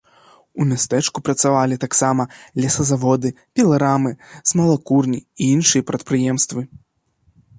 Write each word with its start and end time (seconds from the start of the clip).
У 0.63 0.65
мястэчку 0.69 1.17
працавалі 1.27 1.75
таксама 1.83 2.23
лесазаводы, 2.63 3.29
піларамы, 3.59 4.11
смалакурні 4.53 5.19
і 5.41 5.53
іншыя 5.59 5.83
прадпрыемствы. 5.93 6.61